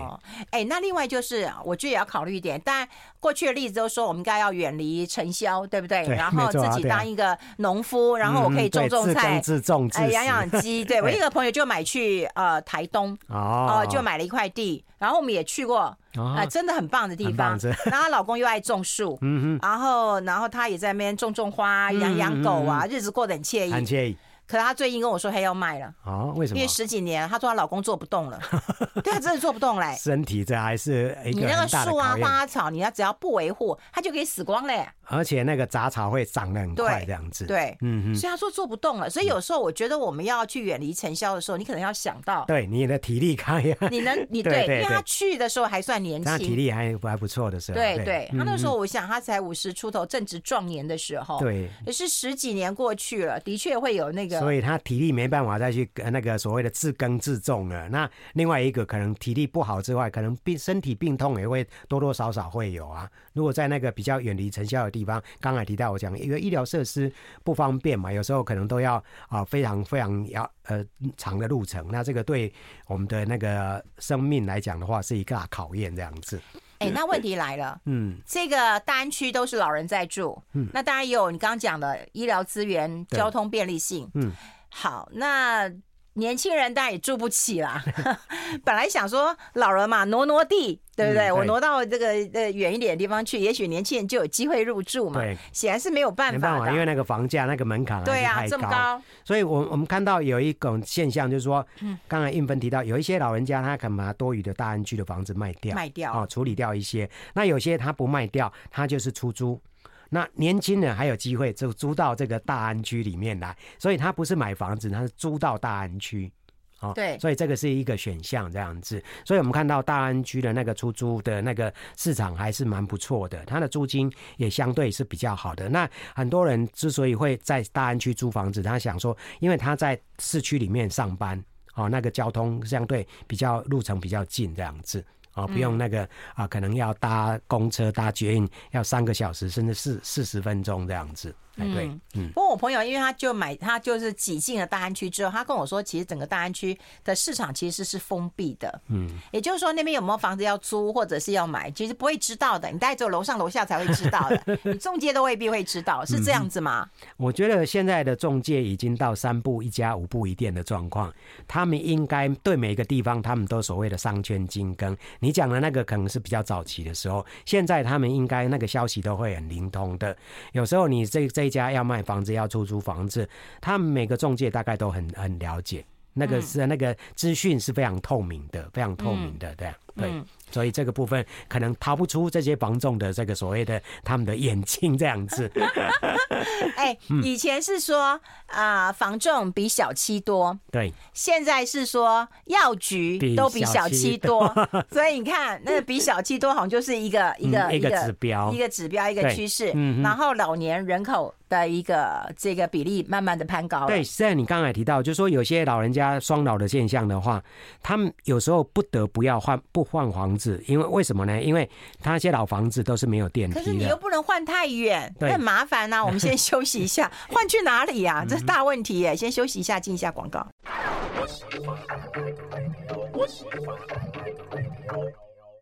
[0.52, 2.62] 哎、欸，那另外就是，我觉得也要考虑一点。
[2.64, 2.88] 但
[3.20, 6.06] 过去的例子都说，我们应该要远离尘嚣，对不对？
[6.06, 10.86] 对，然后自己当一个农夫，然后我可以种种菜，自种自种，养养鸡。
[10.86, 15.98] 对， 我一个朋友就买去呃台东哦、呃，就买了一块地，然后我们也去过，啊、
[16.38, 17.60] 呃，真的很棒的地方。
[17.60, 24.18] 然后她老公又爱种树，嗯哼，然后然后她也在那边种种花，养养狗啊，日子过得很惬意，很惬意。
[24.50, 26.26] 可是她最近跟我说，她要卖了啊？
[26.36, 26.58] 为什么？
[26.58, 28.40] 因为十几年，她说她老公做不动了，
[29.04, 29.96] 对，她真的做不动嘞。
[30.00, 34.88] 身体这还是你那个树啊、花草，你要只要不维护，它就可以死光嘞。
[35.12, 37.46] 而且那个杂草会长得很快，这样子。
[37.46, 38.16] 对，嗯嗯。
[38.16, 39.10] 所以他说做不动了。
[39.10, 47.76] 所以有时候我觉得我们要去远离尘嚣的时候，你可能要想到，对你的体力可以，你能 你对，因为他去的时候还算年轻，体力还还不错的时候。
[47.76, 51.40] 对对，他那时候我想他才五十出头，正值壮年的时候。
[51.40, 54.39] 对，也是十几年过去了，的确会有那个。
[54.40, 57.90] 所以他体力没办法再去那个所谓的自耕自种了。
[57.90, 63.10] 那另外一个可能体力不好之外，可能病身体病痛也会多多少少会有啊。
[63.34, 65.80] 如果在那个比较远离尘嚣的地方，刚才提。
[65.80, 67.10] 到我讲，因为医疗设施
[67.42, 72.54] 不方便嘛，有时候可能都要啊非常非常要呃长的路程，那这个对
[72.86, 76.38] 我们的那个生命来讲的话，是一个考验这样子。
[76.80, 84.32] 哎、欸，那问题来了，嗯，这个大安区都是老人在住，嗯，那当然也有你刚刚讲的医疗资源、交通便利性，嗯，
[84.70, 85.70] 好，那
[86.14, 87.84] 年轻人当然也住不起啦。
[88.66, 91.26] 本来想说老人嘛，挪挪地，对不对？
[91.26, 95.22] 嗯、对，我挪到这个呃远一点的地方去，也许年轻人就有机会入住嘛。
[95.22, 99.02] 对，显然是没有办法，没办法，因为那个房价那个门槛对啊，这么高。
[99.24, 101.66] 所以我我们看到有一种现象，就是说，
[102.08, 107.10] 刚才应芬提到，有一些老人家他肯把多余的大安区的房子卖掉，卖掉哦，处理掉一些。
[107.34, 109.62] 那有些他不卖掉，他就是出租。
[110.10, 116.32] 那年轻人还有机会就租到这个大安区里面来，所以他不是买房子，他是租到大安区，
[116.80, 119.04] 哦，对，所以这个是一个选项这样子。
[119.24, 125.70] 所以我们看到大安区的那个出租的那个市场还是蛮不错的，它的租金也相对是比较好的。
[125.70, 131.40] 那很多人之所以会在大安区租房子，他想说，因为他在市区里面上班，
[131.76, 135.06] 哦，那个交通相对比较路程比较近这样子。
[135.44, 141.34] 哦，不用那个啊，可能要搭公车、搭捷运，要三个小时，甚至四四十分钟这样子。
[141.60, 142.30] 嗯，对，嗯。
[142.34, 148.82] 不过我朋友，因为他就买，他就是挤进了大安区之后，他跟我说，其实整个大安区的市场其实是封闭的。
[148.88, 152.70] 嗯，也就是说，那边有没有房子要租或者是要买，其实不会知道的。
[152.72, 156.90] 你大概只有楼上楼下才会知道的， 你中介都未必会知道，是这样子吗？
[157.02, 161.14] 嗯，我觉得现在的中介已经到三步一家五步一店的状况，
[161.48, 164.96] 他们应该对每个地方，他们都所谓的商圈精耕。
[165.20, 170.16] 你讲的那个可能是比较早期的时候，现在他们应该那个消息都会很灵通的。
[170.54, 171.49] 有时候你这这。
[171.50, 173.28] 家要卖房子，要出租房子，
[173.60, 180.24] 他们每个中介大概都很很了解，那个是那个资讯是非常透明的，非常透明的，对对。
[180.52, 185.48] 所以这个部分可能逃不出这些房仲的这个所谓的他们的眼睛这样子。
[186.76, 194.52] 哎，以前是说啊，房仲比小七多，对，现在是说药局都比小七多，
[194.92, 199.68] 所以你看那个比小七多好像就是一个一个一个指标，一个指标，一个趋势。
[200.02, 203.88] 然后老年人口的一个这个比例慢慢的攀高。
[203.88, 207.44] 对，虽然你刚才提到，就是说有些老人家双老的现象的话，
[207.82, 211.42] 他们有时候不得不要换不换房子，因为为什么呢？
[211.42, 216.06] 因为他那些老房子都是没有电梯的，可是你又不能换太远，很麻烦呐、啊。
[216.06, 218.26] 我们先休息一下， 换去哪里呀、啊？
[218.30, 219.16] 这是大问题耶！
[219.16, 220.48] 先休息一下，进一下广告。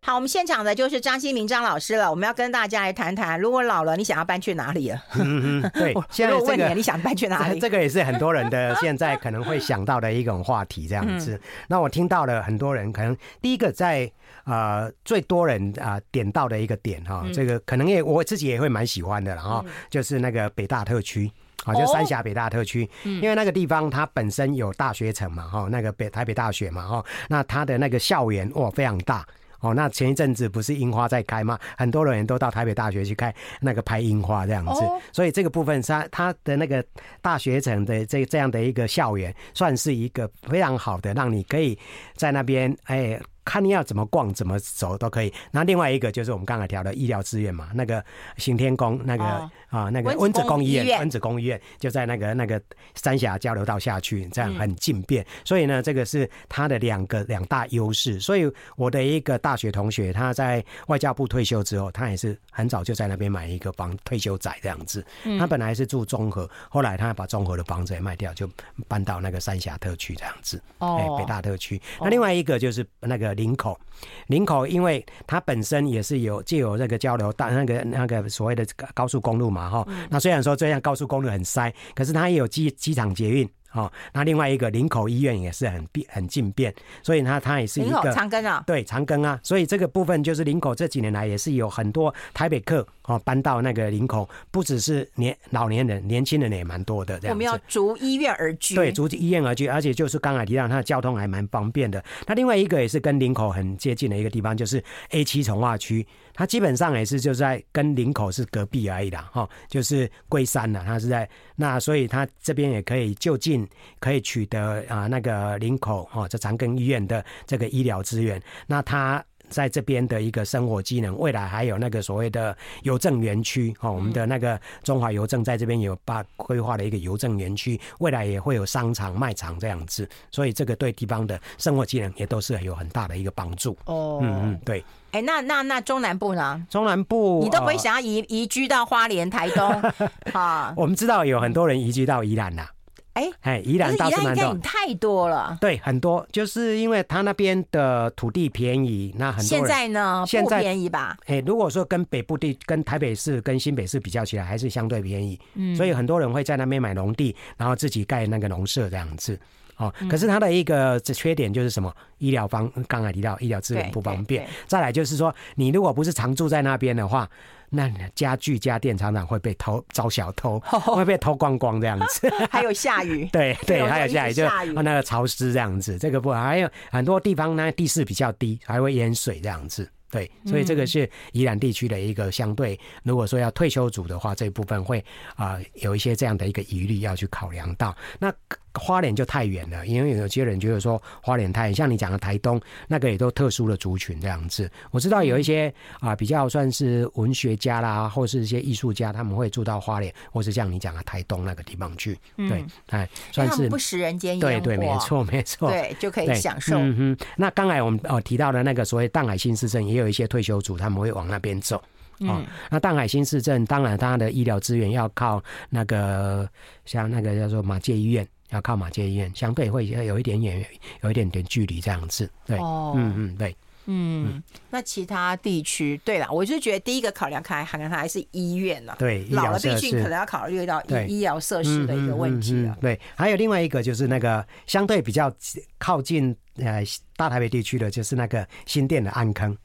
[0.08, 2.10] 好，我们现场的就是张新民张老师了。
[2.10, 5.04] 我们要跟大家来谈谈，如果老了，你想要搬去哪里了？
[5.16, 7.60] 嗯嗯，对，现在我问你，你想搬去哪里？
[7.60, 11.38] 这个也是很多人的现在可能会想到的一种话题，这样子。
[11.68, 14.10] 那我听到了很多人，可能第一个在
[14.46, 21.30] 呃最多人啊点到的一个点哈，这个可能也我自己也会蛮喜欢的，然后就是那个北大特区
[21.66, 29.28] 啊，就三峡北大特区，因为那个地方它本身有大学城嘛，哈，那个北台北大学嘛，哈，那它的那个校园哇非常大。
[29.60, 31.58] 哦，那前一阵子不是樱花在开吗？
[31.78, 36.84] 很多人都到台北大学去开那个拍樱花这样子，所以这个部分是它它的那个
[37.22, 41.78] 大学城的这这样的一个校园，算是一个非常好的，让你可以
[42.16, 43.20] 在那边哎。
[43.48, 45.34] 看你要怎么逛怎么走都可以。
[45.52, 48.04] 那另外一个就是我们刚才调的医疗资源嘛，那个
[48.36, 52.62] 行天宫那个、哦、啊那个温子宫医院，温子宫医院就在那个那个
[52.96, 55.24] 三峡交流道下去，这样很近便。
[55.24, 58.20] 嗯、所以呢，这个是它的两个两大优势。
[58.20, 65.06] 所以我的一个大学同学，他在外交部退休之后，他也是很早就在那边买一个房退休宅这样子。
[65.40, 68.50] 他本来是住中和，后来他把中和的房子也卖掉，就
[68.90, 70.62] 搬到那个三峡特区这样子。
[70.80, 71.82] 哦，哎、北大特区。
[72.02, 73.37] 那另外一个就是那个。
[73.38, 73.80] 林口，
[74.28, 79.88] 林口，因为它本身也是有就有这个交流道，那个那个所谓的高速公路嘛，哈。
[80.10, 83.50] 那虽然说这样高速公路很塞，可是它也有机机场捷运。
[83.74, 86.74] 哦，那另外一个林口医院也是很便很近便，
[87.04, 97.36] 所以它它也是一个长庚啊，对长庚啊，所以这个部分就是林口这几年来也是有很多台北客哦搬到那个林口，不只是年老年人，年轻人也蛮多的这样。
[97.36, 102.04] 我们要逐医院而居，对，逐医院而居，而且就是刚才提到它的交通还蛮方便的。
[102.28, 106.06] 那另外一个也是跟林口很接近的一个地方，就是 A 七从化区。
[106.34, 110.84] 它基本上也是就在跟林口是隔壁而已啦，哈，就是龟山了。
[110.86, 113.68] 它是在那，所以它这边也可以就近
[114.00, 118.40] 可以取得啊那个林口哦这长庚医院的这个医疗资源。
[118.68, 133.78] 那它在这边的一个生活机能，未来还有那个所谓的邮政园区哦，我们的那个中华邮政在这边有把规划的一个邮政园区，未来也会有商场卖场这样子，所以这个对地方的生活机能也都是有很大的一个帮助。
[133.86, 134.84] 哦，嗯嗯，对。
[135.12, 136.62] 哎，那那那中南部呢？
[136.70, 139.82] 中南部你都不会想要移移居到花莲、台东
[140.34, 140.74] 啊？
[140.76, 142.70] 我们知道有很多人移居到宜兰啦。
[143.18, 145.58] 哎哎，宜兰到是宜兰太多了。
[145.60, 149.68] 对，很多，就是因为他那边的土地便宜，那很多人。
[149.68, 150.24] 现在呢？
[150.28, 151.18] 现在便宜吧？
[151.26, 155.40] 哎，如果说跟北部地、跟台北市、跟新北市比较起来，还是相对便宜。
[155.56, 159.40] 嗯，所以很多人会在那边买农地，然后自己盖那个农舍这样子。
[159.78, 161.92] 哦，可是它的一个缺点就是什么？
[162.20, 164.48] 医疗方刚才提到医疗资源不方便。
[164.66, 167.30] 再来就是说，你如果不是常住在那边的话，
[167.70, 170.60] 那家具家电常常会被偷，遭小偷，
[170.96, 172.30] 会被偷光光这样子。
[172.50, 174.46] 还有下雨， 对对，还有下雨就
[174.82, 175.98] 那个潮湿这样子。
[175.98, 179.90] 这个不还有很多地方呢，地势比较低，还会淹水这样子。
[180.10, 185.04] 对，所以这个是宜兰地区的一个相对，如果说要退休族的话，这一部分会
[185.36, 187.94] 啊、呃、有一些这样的一个疑虑要去考量到。
[188.18, 188.34] 那
[188.78, 194.70] 花莲就太远了，因为有些人觉得说花莲太远，像你讲的台东那个也都特殊的族群这样子。
[194.92, 202.18] 我知道有一些啊、呃、比较算是文学家啦，或是一些艺术家，他们会住到花莲，或是像你讲的台东那个地方去。
[202.36, 204.48] 对，哎，算是不食人间烟火。
[204.48, 205.70] 对对，没错没错。
[205.70, 206.78] 对，就可以享受。
[206.78, 207.18] 嗯哼。
[207.36, 211.82] 那刚才我们哦提到的那个所谓淡海新市镇，也有一些退休族他们会往那边走。
[212.20, 216.50] 哦，那淡海新市镇当然它的医疗资源要靠那个
[216.84, 218.28] 像那个叫做马介医院。
[218.50, 220.66] 要靠马街医院，相对会有一点点，
[221.02, 222.30] 有一点点距离这样子。
[222.46, 224.42] 对，哦、嗯嗯，对，嗯。
[224.70, 228.96] 那其他地区，对了，我就觉得第一个考量，可能还还是医院了。
[228.98, 232.78] 对，老了毕竟可能要考虑到医医疗设施的一个问题了。
[232.80, 235.34] 对，还有另外一个就是那个相对比较
[235.78, 236.84] 靠近呃
[237.16, 239.56] 大台北地区的，就是那个新店的安坑，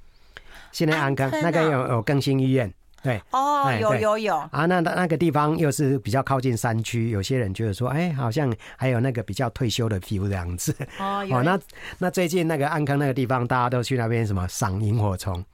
[0.73, 2.73] 新店安坑，安坑啊、那个有有更新医院。
[3.03, 10.73] 对哦，有有有啊，那那个地方又是比较靠近山区，有些人觉得说，哎，好像还有那个比较退休的 feel 这样子。
[10.99, 11.59] 哦， 哦，那
[11.99, 15.45] 那最近那个安康那个地方，大家都去那边什么赏萤火虫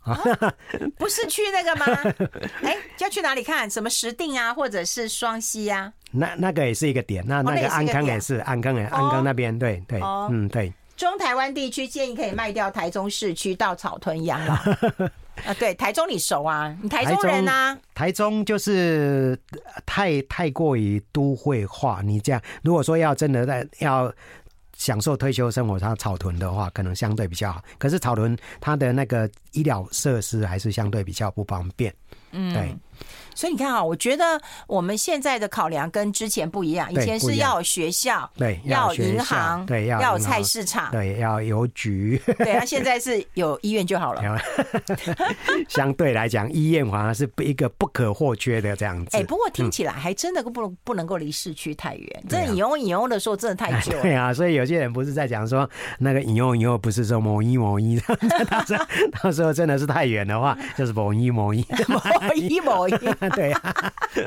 [0.00, 0.18] 啊？
[0.96, 2.14] 不是去那个吗？
[2.64, 3.68] 哎，要去哪里看？
[3.68, 5.92] 什么石定啊，或者是双溪啊？
[6.10, 10.00] 那那个也是一个点，那那个安康也是安康也安康那边，对对，
[10.30, 10.72] 嗯对。
[10.96, 14.56] 中台湾地区建议可以卖掉台中市区到草屯养老。
[15.44, 16.76] 啊，对，台中你熟啊？
[16.80, 17.76] 你台中人啊？
[17.94, 19.38] 台中就是
[19.84, 22.00] 太太过于都会化。
[22.02, 24.12] 你这样，如果说要真的在要
[24.76, 27.62] 享受退休生活，它草屯的话，可能相对比较好。
[27.78, 31.92] 可是草屯它的那个医疗设施还是相对比较不方便。
[32.32, 32.74] 嗯，对。
[33.34, 36.92] 所以你看啊，我觉得我们现在的考量跟之前不一样。
[36.92, 42.20] 以前是要有学校，对，要有银行，对，要有菜市场，对，要邮局。
[42.38, 44.22] 对，那现在是有医院就好了。
[45.68, 49.16] 相对来讲，医院反而是一个不可或缺的这样子。
[49.16, 52.24] 哎，不过听起来还真的不不能够离市区太远。
[52.28, 54.02] 真的引用引用的时候，真的太久了。
[54.04, 55.68] 对啊，所以有些人不是在讲说
[55.98, 58.00] 那个引用引用，不是说某一某一，
[58.48, 58.84] 到时候
[59.22, 62.00] 到时候真的是太远的话，就是某一某一， 某
[62.34, 62.94] 一某医。
[63.34, 63.74] 对啊，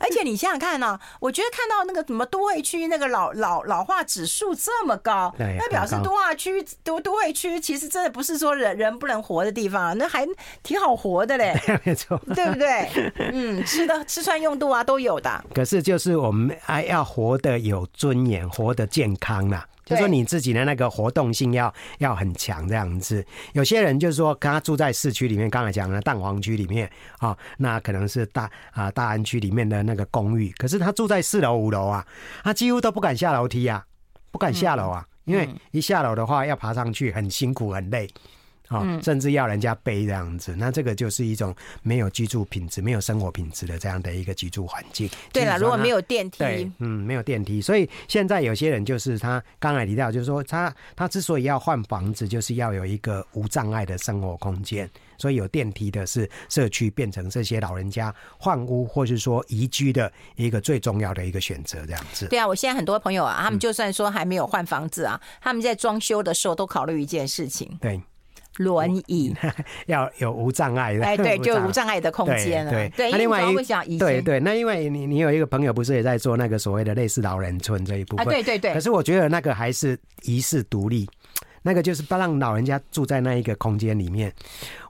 [0.00, 10.26] 而且你想想看呢、啊，我觉得看到那个什么都会区那个老老老化指数这么高，那表示都化区都都会区其实真的不是说人人不能活的地方，那还
[10.62, 13.12] 挺好活的嘞， 没错，对不对？
[13.32, 15.44] 嗯，吃的吃穿用度啊都有的。
[15.54, 19.66] 可是就是我们还要活得有尊严，活得健康啦。
[19.88, 23.24] 就说你自己的那个活动性要要很强这样子，
[23.54, 32.06] 有些人就是说，他住在市区里面，刚才讲的蛋黄区里面啊，那可能是大啊大安区里面的那个公寓，可是他住在四楼五楼啊，
[32.44, 33.84] 他几乎都不敢下楼梯啊，
[34.30, 38.08] 不敢下楼啊，因为一下楼的话要爬上去很辛苦很累。
[38.68, 45.08] 啊，甚至要人家背这样子，那这个就是一种没有居住品质、没有生活品质的这样的一个居住环境。
[45.32, 54.88] 对了，如果没有电梯，嗯，没有电梯，所以现在有些人就是他刚才提到，就是说他他之所以要换房子，就是要有一个无障碍的生活空间。
[55.20, 62.26] 所以有电梯的是社区变成这些老人家换屋或是说移居的一个最重要的一个选择，这样子。
[62.28, 67.76] 对啊，我现在很多朋友啊，他们就算说还没有换房子啊，他们在装修的时候都考虑一件事情。
[67.80, 68.00] 对。
[68.58, 69.34] 轮椅
[69.86, 72.70] 要有无障碍的，哎，对， 就无障碍的空间了。
[72.70, 73.42] 对对，那另外
[73.86, 78.26] 一对对，那因为你你有一个朋友不是也在做那个所谓的类似老人村这一部分？
[78.26, 78.74] 对对对。
[78.74, 81.08] 可是我觉得那个还是遗世独立。
[81.68, 84.32] 那个就是不让老人家住在那一个空间里面，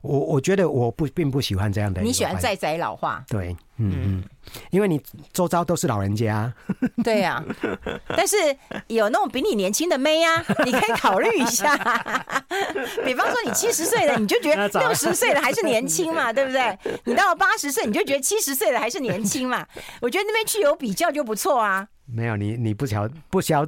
[0.00, 2.00] 我我觉得我不并不喜欢这样的。
[2.00, 3.24] 你喜欢在宅老化？
[3.28, 3.48] 对，
[3.78, 4.24] 嗯嗯，
[4.70, 5.02] 因为你
[5.32, 6.54] 周遭都是老人家。
[7.02, 7.42] 对呀，
[8.16, 8.36] 但是
[8.86, 11.76] 有那种比你年轻的妹啊， 你可以考虑一下。
[13.04, 16.78] 比方说你七十岁了，你就觉得六十岁了还是年轻嘛，对不对？
[17.06, 19.66] 你到了八十岁，你就觉得七十岁了还是年轻嘛。
[20.00, 21.88] 我觉得那边去有比较就不错啊。
[22.10, 23.66] 没有你，你不晓不晓，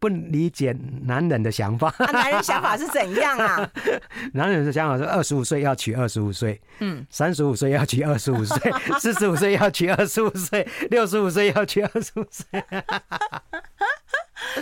[0.00, 1.88] 不理解男人的想法。
[1.98, 3.70] 啊、男人想法是怎样啊？
[4.34, 12.64] 男人的想法是二十五岁要娶二十五岁，嗯，三十五岁要娶二十五岁， 四十五岁要娶二十五岁，六十五岁要娶二十五岁。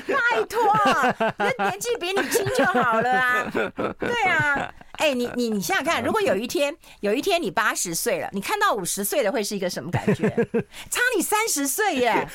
[0.07, 0.61] 拜托，
[1.39, 3.51] 那年纪比你轻就好了啊！
[4.01, 10.29] 对啊，哎、欸，你你你想想看，如果有一天有一天你八十岁了，你看到五十岁的会是一个什么感觉？
[10.91, 12.29] 差你三十岁耶！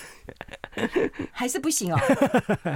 [1.32, 1.97] 还是不行哦，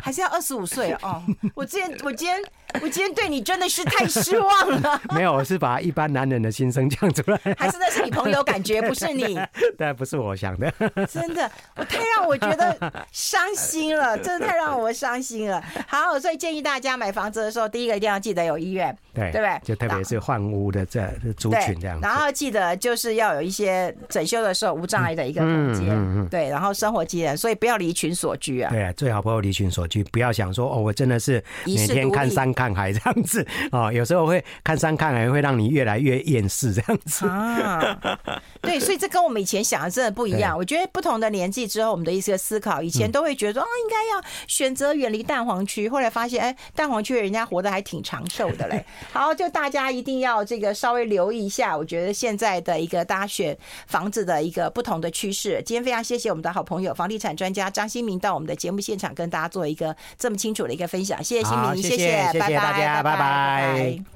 [0.02, 1.22] 还是要二十五岁哦。
[1.54, 2.42] 我今天， 我今天，
[2.82, 5.02] 我今天对你真的是太失望了。
[5.14, 7.40] 没有，我是把一般男人的心声讲出来。
[7.58, 9.40] 还是那是你朋友感觉，不是你？
[9.78, 10.72] 但，不是我想的。
[11.10, 12.76] 真的，我太让我觉得
[13.12, 15.64] 伤心了，真的太让我伤心了。
[15.88, 19.60] 好，所以建议大家买房子的时候，第一个一定要记得有医院，对对不对？
[19.64, 22.00] 就特别是换屋的这族群这样。
[22.02, 26.50] 然后记得就是要有一些整修的时候无障碍的一个空间，嗯嗯，对。
[26.50, 28.70] 然后生活机能，所以不要离群所居啊。
[28.72, 33.92] 对啊，最好不要离群所居，不要想说哦，我真的是每天看山看海这样子啊。
[33.94, 37.98] 有时候会看山看海，会让你越来越厌世这样子啊。
[38.62, 40.58] 对，所以这跟我们以前想的真的不一样。
[40.58, 45.88] 我觉得不同的年纪之后，我们的一些思考，以前都会觉得啊，应该要选择远离蛋黄区。
[45.88, 48.84] 后来发现，哎，蛋黄区人家活得还挺长寿的嘞。
[49.12, 51.78] 好，就大家一定要这个稍微留意一下。
[51.78, 55.62] 我觉得现在的一个大家选房子的一个不同的趋势。
[55.66, 61.22] 今天非常谢谢我们的好朋友房地产专家张新民到我们的节目现场跟大家做一个这么清楚的一个分享。
[61.24, 61.98] 谢谢新民，谢谢，
[62.32, 63.04] 谢谢大家，拜拜。
[63.04, 64.04] 拜拜。